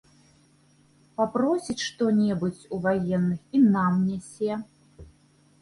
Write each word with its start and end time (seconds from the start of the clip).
Папросіць 1.19 1.85
што-небудзь 1.87 2.63
у 2.77 2.79
ваенных 2.87 3.39
і 3.61 3.63
нам 3.75 3.93
нясе. 4.09 4.53